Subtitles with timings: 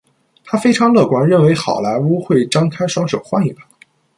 [0.43, 3.63] 他非常乐观，认为好莱坞会张开双手欢迎他。